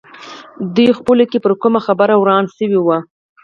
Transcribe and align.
دوی 0.75 0.89
خپلو 0.99 1.23
کې 1.31 1.37
پر 1.43 1.53
کومه 1.61 1.79
خبره 1.87 2.13
وران 2.17 2.45
شوي 2.55 2.79
وو. 2.81 2.97